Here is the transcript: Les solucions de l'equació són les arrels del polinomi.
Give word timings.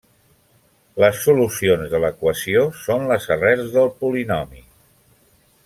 Les 1.03 1.19
solucions 1.25 1.91
de 1.91 1.99
l'equació 2.05 2.63
són 2.87 3.05
les 3.13 3.29
arrels 3.37 3.69
del 3.77 3.93
polinomi. 4.03 4.67